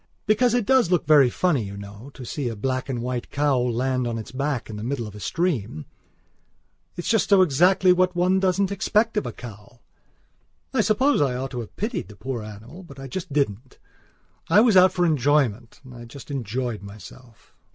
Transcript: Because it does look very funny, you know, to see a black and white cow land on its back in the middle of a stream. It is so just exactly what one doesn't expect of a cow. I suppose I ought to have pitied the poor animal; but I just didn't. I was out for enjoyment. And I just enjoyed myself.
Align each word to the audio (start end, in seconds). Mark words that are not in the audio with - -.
Because 0.25 0.55
it 0.55 0.65
does 0.65 0.89
look 0.89 1.05
very 1.05 1.29
funny, 1.29 1.61
you 1.61 1.77
know, 1.77 2.09
to 2.15 2.25
see 2.25 2.49
a 2.49 2.55
black 2.55 2.89
and 2.89 3.03
white 3.03 3.29
cow 3.29 3.59
land 3.59 4.07
on 4.07 4.17
its 4.17 4.31
back 4.31 4.67
in 4.67 4.75
the 4.75 4.83
middle 4.83 5.05
of 5.05 5.13
a 5.13 5.19
stream. 5.19 5.85
It 6.95 7.01
is 7.03 7.07
so 7.07 7.17
just 7.19 7.31
exactly 7.33 7.93
what 7.93 8.15
one 8.15 8.39
doesn't 8.39 8.71
expect 8.71 9.15
of 9.15 9.27
a 9.27 9.31
cow. 9.31 9.79
I 10.73 10.81
suppose 10.81 11.21
I 11.21 11.35
ought 11.35 11.51
to 11.51 11.59
have 11.59 11.75
pitied 11.75 12.07
the 12.07 12.15
poor 12.15 12.41
animal; 12.41 12.81
but 12.81 12.99
I 12.99 13.07
just 13.07 13.31
didn't. 13.31 13.77
I 14.49 14.59
was 14.59 14.75
out 14.75 14.91
for 14.91 15.05
enjoyment. 15.05 15.79
And 15.83 15.93
I 15.93 16.05
just 16.05 16.31
enjoyed 16.31 16.81
myself. 16.81 17.53